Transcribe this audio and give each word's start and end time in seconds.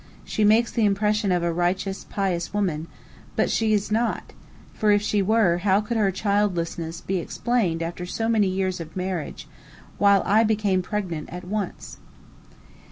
She 0.25 0.43
makes 0.43 0.71
the 0.71 0.83
impression 0.83 1.31
of 1.31 1.43
a 1.43 1.53
righteous, 1.53 2.05
pious 2.05 2.55
woman, 2.55 2.87
but 3.35 3.51
she 3.51 3.71
is 3.71 3.91
not, 3.91 4.33
for 4.73 4.89
if 4.89 4.99
she 5.03 5.21
were, 5.21 5.59
how 5.59 5.79
could 5.79 5.95
her 5.95 6.09
childlessness 6.09 7.01
be 7.01 7.17
explained 7.19 7.83
after 7.83 8.07
so 8.07 8.27
many 8.27 8.47
years 8.47 8.79
of 8.79 8.95
marriage, 8.97 9.47
while 9.99 10.23
I 10.25 10.43
became 10.43 10.81
pregnant 10.81 11.29
at 11.31 11.45
once?" 11.45 11.99